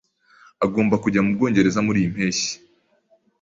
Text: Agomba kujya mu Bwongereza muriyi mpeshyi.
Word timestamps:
Agomba 0.65 0.95
kujya 1.03 1.23
mu 1.25 1.31
Bwongereza 1.35 1.79
muriyi 1.85 2.11
mpeshyi. 2.13 2.51